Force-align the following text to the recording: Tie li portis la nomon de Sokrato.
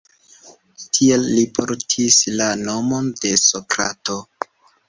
Tie 0.97 1.19
li 1.25 1.43
portis 1.59 2.19
la 2.41 2.49
nomon 2.65 3.15
de 3.23 3.35
Sokrato. 3.47 4.21